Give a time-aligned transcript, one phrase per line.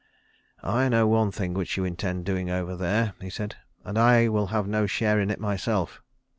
[0.63, 4.47] "I know one thing which you intend doing over there," he said, "and I will
[4.47, 6.01] have no share in it myself.